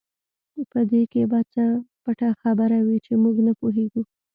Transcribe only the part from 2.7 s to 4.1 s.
وي چې موږ نه پوهېږو.